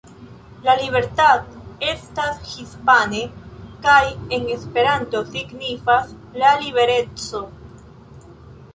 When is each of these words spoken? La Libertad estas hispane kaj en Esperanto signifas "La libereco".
La 0.67 0.73
Libertad 0.77 1.51
estas 1.89 2.39
hispane 2.53 3.21
kaj 3.85 4.01
en 4.39 4.51
Esperanto 4.57 5.25
signifas 5.37 6.13
"La 6.45 6.59
libereco". 6.67 7.49